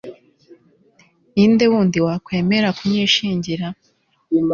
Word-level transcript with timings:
ni 1.33 1.45
nde 1.51 1.65
wundi 1.71 1.97
wakwemera 2.05 2.69
kunyishingira 2.77 3.67